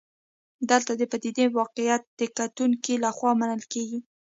دلته 0.69 0.91
د 0.95 1.01
پدیدې 1.11 1.45
واقعیت 1.59 2.03
د 2.19 2.21
کتونکو 2.37 2.91
لخوا 3.03 3.31
منل 3.39 3.61
کېږي. 3.73 3.99